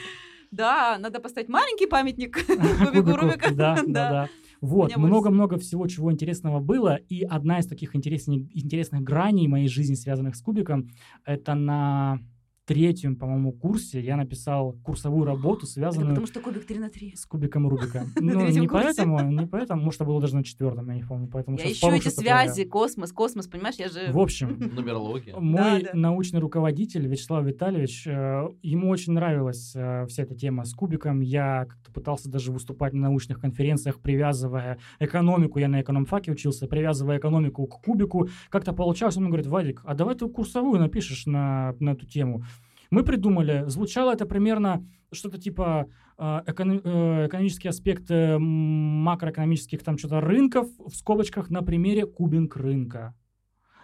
[0.50, 3.52] Да, надо поставить маленький памятник кубику Рубика.
[3.54, 4.30] Да, да, да.
[4.62, 6.96] Вот, много-много всего, чего интересного было.
[7.10, 10.90] И одна из таких интересных, интересных граней моей жизни, связанных с кубиком,
[11.26, 12.20] это на
[12.68, 17.16] третьем, по-моему, курсе я написал курсовую работу, Это связанную потому что кубик 3 на 3.
[17.16, 18.06] с кубиком Рубика.
[18.20, 21.28] Ну, не поэтому, не поэтому, может, это было даже на четвертом, я не помню.
[21.32, 24.12] Поэтому Я ищу эти связи, космос, космос, понимаешь, я же...
[24.12, 25.36] В общем, Нумерология.
[25.38, 31.22] мой научный руководитель Вячеслав Витальевич, э, ему очень нравилась э, вся эта тема с кубиком.
[31.22, 37.18] Я как-то пытался даже выступать на научных конференциях, привязывая экономику, я на экономфаке учился, привязывая
[37.18, 38.28] экономику к кубику.
[38.50, 42.44] Как-то получалось, он мне говорит, Вадик, а давай ты курсовую напишешь на, на эту тему.
[42.90, 49.98] Мы придумали, звучало это примерно что-то типа э, эконом- э, экономические аспекты м, макроэкономических там
[49.98, 53.14] что-то рынков в скобочках на примере кубинг рынка.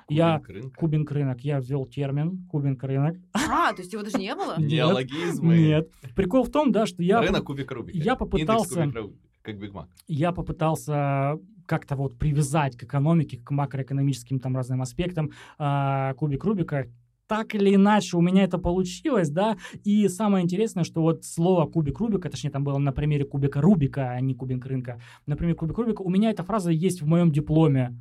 [0.10, 0.76] Я рынка.
[0.80, 1.40] Кубинг рынок.
[1.42, 3.16] Я ввел термин кубинг рынок.
[3.34, 4.56] А, то есть его даже не было?
[4.60, 5.58] Неологизмы.
[5.58, 5.90] Нет.
[6.16, 7.98] Прикол в том, да, что я, Рынок кубик Рубика.
[7.98, 9.88] я попытался- кубика Рубика, как Биг Мак.
[10.08, 16.88] я попытался как-то вот привязать к экономике, к макроэкономическим там разным аспектам а, кубик Рубика.
[17.28, 22.00] Так или иначе у меня это получилось, да, и самое интересное, что вот слово кубик
[22.00, 25.78] Рубика, точнее там было на примере кубика Рубика, а не кубик рынка, на примере кубик
[25.78, 27.98] Рубика, у меня эта фраза есть в моем дипломе.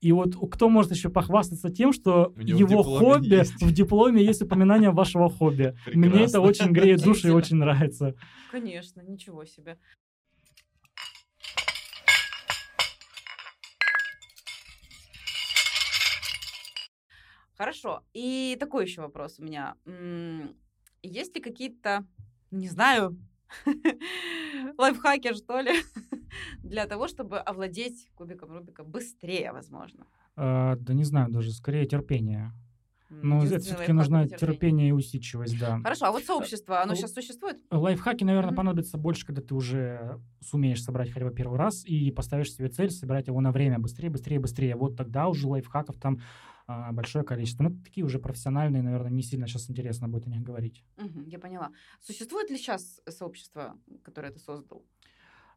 [0.00, 3.62] И вот кто может еще похвастаться тем, что его хобби, есть.
[3.62, 5.76] в дипломе есть упоминание вашего хобби.
[5.94, 6.40] Мне это Прекрасно.
[6.40, 8.16] очень греет душу и очень нравится.
[8.50, 9.78] Конечно, ничего себе.
[17.56, 18.02] Хорошо.
[18.12, 19.76] И такой еще вопрос у меня.
[21.02, 22.06] Есть ли какие-то,
[22.50, 23.18] не знаю,
[24.78, 25.72] лайфхаки, что ли,
[26.62, 30.06] для того, чтобы овладеть кубиком Рубика быстрее, возможно?
[30.36, 32.52] А, да не знаю, даже скорее терпение.
[33.20, 35.78] Ну, это все-таки нужно терпение и усидчивость, да.
[35.82, 37.58] Хорошо, а вот сообщество, оно сейчас существует?
[37.70, 42.54] Лайфхаки, наверное, понадобятся больше, когда ты уже сумеешь собрать хотя бы первый раз и поставишь
[42.54, 44.76] себе цель собирать его на время быстрее, быстрее, быстрее.
[44.76, 46.20] Вот тогда уже лайфхаков там
[46.66, 47.64] а, большое количество.
[47.64, 50.84] Ну, такие уже профессиональные, наверное, не сильно сейчас интересно будет о них говорить.
[50.96, 51.70] Мгм, я поняла.
[52.00, 54.84] Существует ли сейчас сообщество, которое ты создал?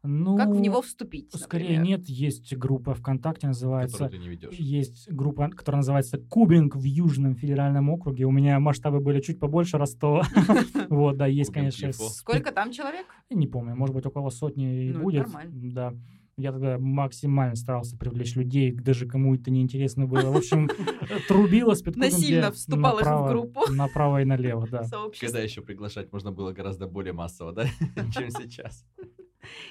[0.02, 1.34] Ну, Как в него вступить?
[1.34, 1.98] скорее например?
[2.00, 2.08] нет.
[2.08, 4.08] Есть группа ВКонтакте, называется...
[4.08, 4.54] Ты не ведешь.
[4.54, 8.24] Есть группа, которая называется Кубинг в Южном федеральном округе.
[8.24, 10.24] У меня масштабы были чуть побольше Ростова.
[10.88, 11.92] Вот, да, есть, конечно.
[11.92, 13.06] Сколько там человек?
[13.30, 15.26] Не помню, может быть, около сотни и Ну, будет.
[15.26, 15.72] нормально.
[15.72, 15.94] Да.
[16.38, 20.30] Я тогда максимально старался привлечь людей, даже кому это не интересно было.
[20.30, 20.68] В общем,
[21.28, 23.72] трубило с Насильно вступал их в группу.
[23.72, 24.86] Направо и налево, да.
[25.18, 27.64] Когда еще приглашать можно было гораздо более массово, да,
[28.14, 28.84] чем сейчас.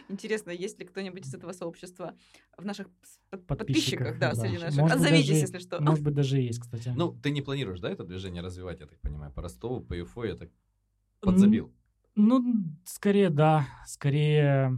[0.10, 2.15] Интересно, есть ли кто-нибудь из этого сообщества
[2.58, 2.88] в наших
[3.30, 4.36] Подписчиках, подписчиках, да, да.
[4.36, 4.80] среди наших?
[4.80, 5.82] Может Отзовитесь, даже- если что.
[5.82, 6.93] Может быть, даже есть, кстати.
[6.95, 10.25] Ну, ты не планируешь, да, это движение развивать, я так понимаю, по Ростову, по Юфо,
[10.25, 10.49] я так
[11.19, 11.71] подзабил.
[12.15, 12.41] Ну,
[12.86, 13.67] скорее, да.
[13.86, 14.78] Скорее,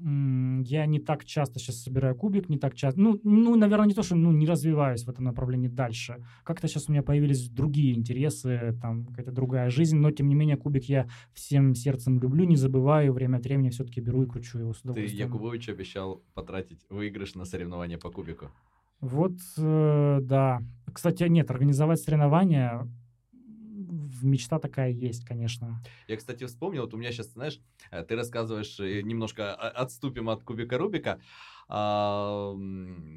[0.00, 3.00] я не так часто сейчас собираю кубик, не так часто.
[3.00, 6.24] Ну, ну, наверное, не то, что ну, не развиваюсь в этом направлении дальше.
[6.44, 10.56] Как-то сейчас у меня появились другие интересы, там какая-то другая жизнь, но тем не менее
[10.56, 14.72] кубик я всем сердцем люблю, не забываю, время от времени все-таки беру и кручу его
[14.72, 15.26] с Ты удовольствием.
[15.26, 18.50] Якубовичу обещал потратить выигрыш на соревнования по кубику.
[19.00, 20.62] Вот, э, да.
[20.92, 22.88] Кстати, нет, организовать соревнования
[24.22, 25.82] мечта такая есть, конечно.
[26.06, 30.42] Я, кстати, вспомнил, вот у меня сейчас, знаешь, э, ты рассказываешь, э, немножко отступим от
[30.42, 31.20] кубика Рубика,
[31.70, 32.54] а,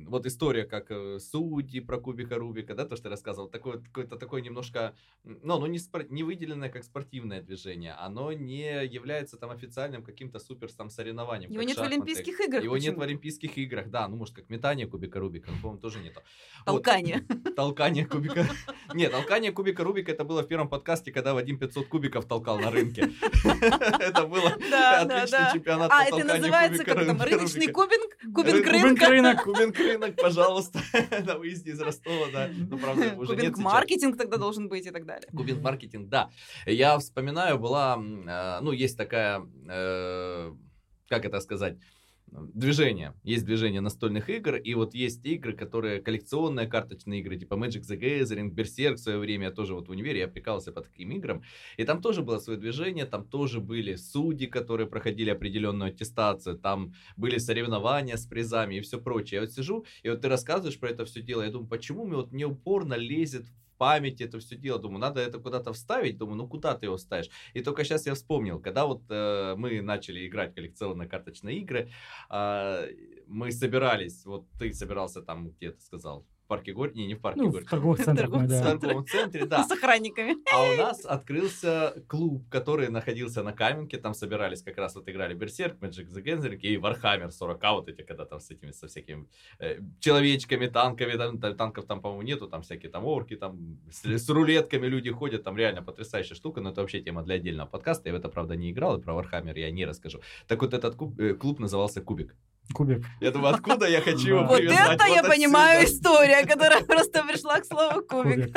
[0.07, 4.17] вот история, как э, судьи про кубика Рубика, да, то, что ты рассказывал, такое, какое-то
[4.17, 9.51] такое немножко, ну, оно не, спор- не выделенное как спортивное движение, оно не является там
[9.51, 11.49] официальным каким-то супер там соревнованием.
[11.49, 11.91] Его нет шахматы.
[11.91, 12.61] в Олимпийских играх.
[12.61, 12.91] Его почему?
[12.91, 16.19] нет в Олимпийских играх, да, ну, может, как метание кубика Рубика, но, по-моему, тоже нету.
[16.65, 17.23] Толкание.
[17.29, 18.45] Вот, толкание кубика.
[18.93, 22.71] Нет, толкание кубика Рубика это было в первом подкасте, когда Вадим 500 кубиков толкал на
[22.71, 23.12] рынке.
[23.99, 28.17] Это было отличный чемпионат А, это называется как там рыночный кубинг?
[28.34, 29.08] Кубинг рынка.
[29.08, 29.43] рынок.
[29.43, 30.80] Кубинг рынок, пожалуйста.
[31.25, 32.49] На выезде из Ростова, да.
[32.51, 35.30] Ну, правда, уже Кубинг маркетинг тогда должен быть и так далее.
[35.36, 36.30] Кубинг маркетинг, да.
[36.65, 40.51] Я вспоминаю, была, э, ну, есть такая, э,
[41.10, 41.77] как это сказать,
[42.32, 43.13] движение.
[43.24, 48.00] Есть движение настольных игр, и вот есть игры, которые коллекционные карточные игры, типа Magic the
[48.00, 51.44] Gathering, Berserk в свое время, я тоже вот в универе, я прикался по таким играм,
[51.78, 56.94] и там тоже было свое движение, там тоже были судьи, которые проходили определенную аттестацию, там
[57.17, 59.39] были соревнования с призами и все прочее.
[59.39, 62.15] Я вот сижу, и вот ты рассказываешь про это все дело, я думаю, почему мне
[62.15, 63.46] вот мне упорно лезет
[63.82, 64.80] памяти это все дело.
[64.80, 66.17] Думаю, надо это куда-то вставить.
[66.17, 67.30] Думаю, ну куда ты его вставишь?
[67.56, 71.89] И только сейчас я вспомнил, когда вот э, мы начали играть коллекционные карточные игры,
[72.30, 72.89] э,
[73.28, 77.41] мы собирались, вот ты собирался там, где ты сказал, парке Горький, не, не в парке
[77.41, 77.67] ну, Горький.
[77.67, 78.77] в торговых центрах, в да.
[78.77, 79.63] торговом центре, да.
[79.67, 80.35] С охранниками.
[80.53, 85.33] А у нас открылся клуб, который находился на Каменке, там собирались как раз вот играли
[85.33, 89.27] Берсерк, Magic the Gathering и Warhammer 40 вот эти, когда там с этими, со всякими
[89.59, 94.29] э, человечками, танками, там, танков там, по-моему, нету, там всякие там орки, там с, с
[94.29, 98.13] рулетками люди ходят, там реально потрясающая штука, но это вообще тема для отдельного подкаста, я
[98.13, 100.19] в это, правда, не играл, и про Warhammer я не расскажу.
[100.47, 102.35] Так вот этот клуб, э, клуб назывался Кубик.
[102.71, 103.05] Кубик.
[103.19, 107.65] Я думаю, откуда я хочу его Вот это я понимаю история, которая просто пришла к
[107.65, 108.55] слову кубик.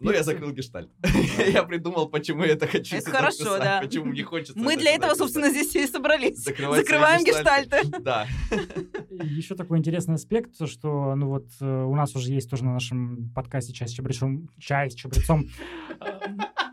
[0.00, 0.90] Ну, я закрыл гештальт.
[1.52, 2.96] я придумал, почему я это хочу.
[2.96, 3.80] Это хорошо, да.
[3.82, 4.56] Почему мне хочется.
[4.56, 6.38] Мы для этого, собственно, здесь и собрались.
[6.38, 7.78] Закрываем гештальты.
[7.98, 8.26] Да.
[9.10, 13.30] Еще такой интересный аспект, что, ну вот, э, у нас уже есть тоже на нашем
[13.34, 15.48] подкасте «Чай с чабрецом», «Чай с чабрецом»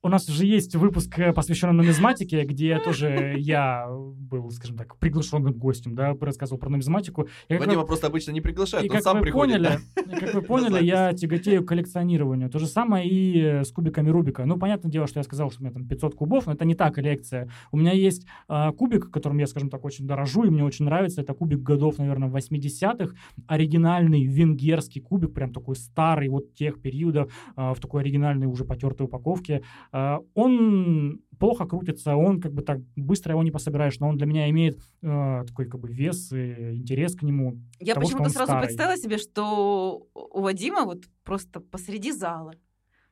[0.00, 5.54] У нас уже есть выпуск, э, посвященный нумизматике, где тоже я был, скажем так, приглашенным
[5.54, 7.28] гостем, да, рассказывал про нумизматику.
[7.48, 7.88] Я, Вадима как...
[7.88, 9.56] просто обычно не приглашают, и он как сам вы приходит.
[9.56, 9.78] Поняли?
[10.08, 12.48] Как вы поняли, я тяготею к коллекционированию.
[12.50, 14.44] То же самое и э, с кубиками Рубика.
[14.44, 16.74] Ну, понятное дело, что я сказал, что у меня там 500 кубов, но это не
[16.74, 17.48] та коллекция.
[17.72, 21.20] У меня есть э, кубик, которым я, скажем так, очень дорожу, и мне очень нравится.
[21.20, 23.14] Это кубик годов, наверное, 80-х.
[23.46, 29.06] Оригинальный венгерский кубик, прям такой старый, вот тех периодов, э, в такой оригинальной уже потертой
[29.06, 29.62] упаковке.
[29.92, 34.26] Э, он плохо крутится, он как бы так быстро его не пособираешь, но он для
[34.26, 37.58] меня имеет э, такой как бы вес и интерес к нему.
[37.80, 38.66] Я почему-то сразу старый.
[38.66, 42.52] представила себе, что у Вадима вот просто посреди зала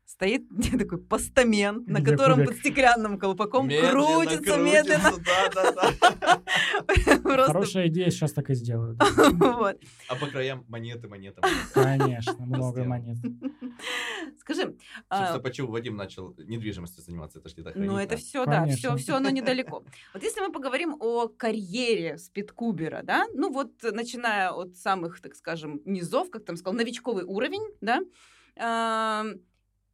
[0.07, 0.45] стоит
[0.79, 5.12] такой постамент, на котором под стеклянным колпаком крутится, медленно.
[7.47, 8.99] Хорошая идея, сейчас так и сделают.
[9.33, 9.79] вот.
[10.09, 11.42] А по краям монеты, монеты.
[11.75, 13.19] Конечно, много монет.
[14.38, 14.77] Скажи,
[15.11, 17.40] Собственно, почему Вадим начал недвижимостью заниматься?
[17.40, 19.85] Это же не Ну, это все, да, все, все оно недалеко.
[20.14, 25.81] Вот если мы поговорим о карьере спидкубера, да, ну вот начиная от самых, так скажем,
[25.85, 28.01] низов, как там сказал, новичковый уровень, да,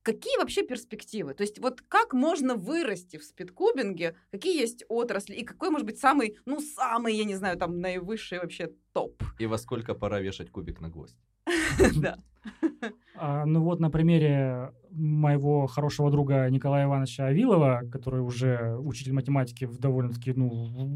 [0.03, 1.35] Какие вообще перспективы?
[1.35, 4.17] То есть вот как можно вырасти в спидкубинге?
[4.33, 5.35] Какие есть отрасли?
[5.35, 9.23] И какой может быть самый, ну, самый, я не знаю, там, наивысший вообще топ?
[9.39, 11.17] И во сколько пора вешать кубик на гвоздь?
[11.97, 12.19] Да.
[13.15, 19.69] А, ну вот на примере моего хорошего друга Николая Ивановича Авилова, который уже учитель математики
[19.79, 20.49] довольно-таки, ну,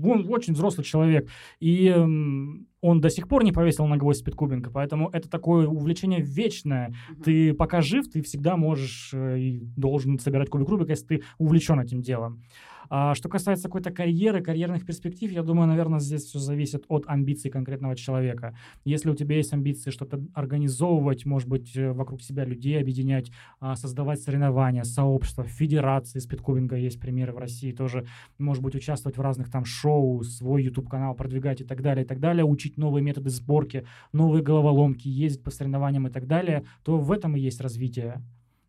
[0.04, 1.28] он очень взрослый человек,
[1.60, 6.94] и он до сих пор не повесил на гвоздь спидкубинга, поэтому это такое увлечение вечное.
[7.10, 7.22] Угу.
[7.24, 11.80] Ты пока жив, ты всегда можешь э, и должен собирать кубик Рубика, если ты увлечен
[11.80, 12.42] этим делом.
[12.90, 17.50] А что касается какой-то карьеры, карьерных перспектив, я думаю, наверное, здесь все зависит от амбиций
[17.50, 18.56] конкретного человека.
[18.84, 23.76] Если у тебя есть амбиции что-то организовывать, может быть, э, вокруг себя людей объединять, а,
[23.76, 28.06] создавать соревнования, сообщества, федерации спидкубинга есть примеры в России тоже,
[28.38, 32.20] может быть, участвовать в разных там шоу, свой YouTube-канал продвигать и так далее, и так
[32.20, 37.12] далее, учить новые методы сборки, новые головоломки, ездить по соревнованиям и так далее, то в
[37.12, 38.22] этом и есть развитие.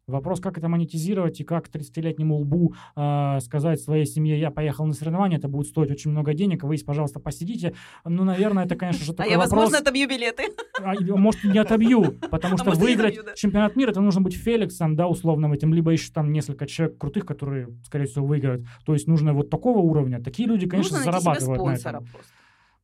[0.08, 4.94] Вопрос, как это монетизировать и как 30-летнему лбу э, сказать своей семье, я поехал на
[4.94, 7.74] соревнования, это будет стоить очень много денег, вы, пожалуйста, посидите.
[8.06, 9.52] Ну, наверное, это, конечно же, такой А я, вопрос...
[9.52, 10.44] возможно, отобью билеты.
[10.80, 15.10] А, может, не отобью, потому А что выиграть чемпионат мира, это нужно быть Феликсом, да,
[15.10, 18.66] условным этим, либо еще там несколько человек крутых, которые, скорее всего, выиграют.
[18.86, 20.24] То есть нужно вот такого уровня.
[20.24, 22.08] Такие люди, конечно, зарабатывают на этом.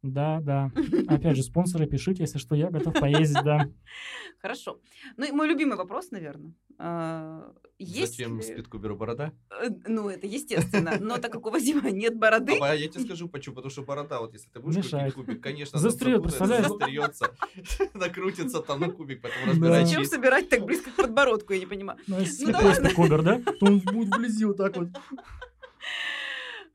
[0.04, 0.70] Да, да.
[1.08, 3.70] Опять же, спонсоры, пишите, если что, я готов поездить, да.
[4.42, 4.80] Хорошо.
[5.16, 6.52] Ну и мой любимый вопрос, наверное.
[6.78, 9.32] А, Есть Зачем ли- спидкуберу борода?
[9.50, 10.98] Э, Ну, это естественно.
[11.00, 13.56] Но так как у Вадима нет бороды, А я тебе скажу, почему.
[13.56, 15.14] Потому что борода, вот если ты будешь Мешает.
[15.14, 16.68] крутить кубик, конечно, запутается, представляешь?
[16.68, 17.34] застрётся,
[17.94, 21.98] накрутится там на кубик, потом разбирать зачем собирать так близко к подбородку, я не понимаю.
[22.08, 22.74] Ну, если Ну да ладно.
[22.90, 23.40] спидкубер, да?
[23.60, 24.90] То он будет вблизи вот так вот.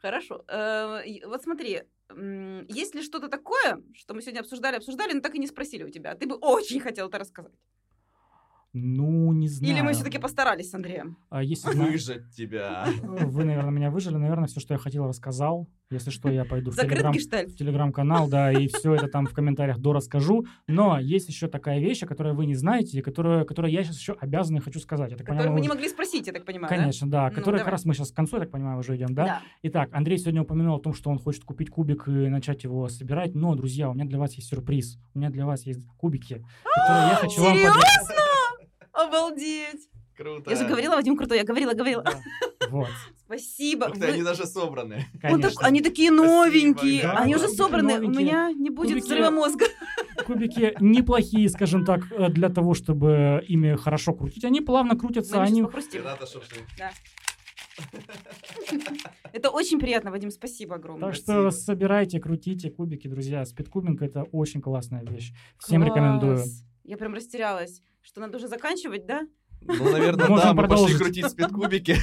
[0.01, 0.45] Хорошо.
[0.49, 1.83] Э, Вот смотри,
[2.17, 5.91] есть ли что-то такое, что мы сегодня обсуждали, обсуждали, но так и не спросили у
[5.91, 6.15] тебя?
[6.15, 7.53] Ты бы очень хотел это рассказать.
[8.83, 9.73] Ну, не знаю.
[9.73, 11.17] Или мы все-таки постарались с Андреем?
[11.31, 12.87] А если Выжать тебя.
[13.03, 14.17] Вы, наверное, меня выжили.
[14.17, 15.69] Наверное, все, что я хотел, рассказал.
[15.91, 19.79] Если что, я пойду в Телеграм, в Телеграм-канал, да, и все это там в комментариях
[19.79, 20.45] дорасскажу.
[20.67, 23.99] Но есть еще такая вещь, о которой вы не знаете, и которую, которую я сейчас
[23.99, 25.11] еще обязан и хочу сказать.
[25.11, 26.77] Я так Которую понимаю, мы не могли спросить, я так понимаю, да?
[26.77, 27.29] Конечно, да.
[27.31, 29.41] Ну, которая как раз мы сейчас к концу, я так понимаю, уже идем, да?
[29.63, 33.35] Итак, Андрей сегодня упомянул о том, что он хочет купить кубик и начать его собирать.
[33.35, 34.99] Но, друзья, у меня для вас есть сюрприз.
[35.15, 38.18] У меня для вас есть кубики, которые я хочу вам подарить.
[39.07, 39.89] Обалдеть!
[40.17, 40.51] Круто.
[40.51, 42.03] Я же говорила, Вадим крутой, я говорила, говорила.
[42.03, 42.21] Да.
[42.71, 42.89] Вот,
[43.25, 43.85] Спасибо.
[43.85, 45.07] Ух ты, Вы- они даже собраны.
[45.23, 47.95] Он так- они такие новенькие, да, они да, уже собраны.
[47.95, 48.25] У новенькие.
[48.25, 49.67] меня не будет Кубики- взрыва мозга.
[50.27, 54.45] Кубики неплохие, скажем так, э, для того, чтобы ими хорошо крутить.
[54.45, 55.63] Они плавно крутятся, Мы они...
[55.63, 55.71] ты.
[59.33, 61.09] Это очень приятно, Вадим, спасибо огромное.
[61.11, 63.45] Так что собирайте, крутите кубики, друзья.
[63.45, 65.33] Спидкубинг— это очень классная вещь.
[65.59, 65.95] Всем Класс.
[65.95, 66.45] рекомендую.
[66.85, 67.83] Я прям растерялась.
[68.09, 69.27] Что надо уже заканчивать, да?
[69.69, 70.99] Ну, наверное, Можем да, мы пошли продолжить.
[70.99, 71.97] крутить спидкубики.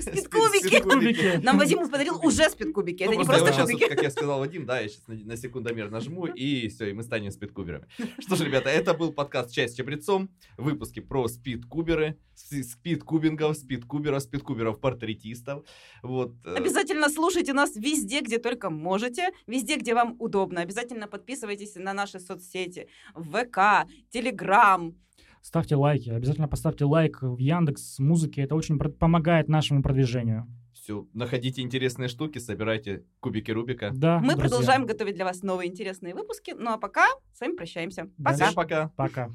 [0.00, 0.80] Спидкубики.
[0.80, 1.40] Кубики.
[1.42, 3.02] Нам Вадим подарил уже спидкубики.
[3.02, 3.88] Это Ну, не просто кубики.
[3.88, 7.30] как я сказал Вадим, да, я сейчас на, секундомер нажму, и все, и мы станем
[7.30, 7.86] спидкуберами.
[8.20, 15.64] Что ж, ребята, это был подкаст «Часть с чабрецом», выпуски про спидкуберы, спидкубингов, спидкуберов, спидкуберов-портретистов.
[16.02, 16.34] Вот.
[16.44, 20.60] э, Обязательно слушайте нас везде, где только можете, везде, где вам удобно.
[20.60, 22.88] Обязательно подписывайтесь на наши соцсети.
[23.14, 24.94] ВК, Телеграм.
[25.42, 26.10] Ставьте лайки.
[26.10, 28.42] Обязательно поставьте лайк в Яндекс Музыке.
[28.42, 30.46] Это очень помогает нашему продвижению.
[30.74, 33.90] Все, находите интересные штуки, собирайте кубики Рубика.
[33.92, 34.40] Да, Мы друзья.
[34.40, 36.54] продолжаем готовить для вас новые интересные выпуски.
[36.56, 38.08] Ну а пока с вами прощаемся.
[38.22, 38.34] Пока.
[38.34, 38.88] Всем пока!
[38.96, 39.30] Пока.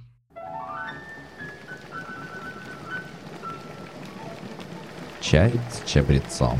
[5.22, 6.58] Чай с чабрецом.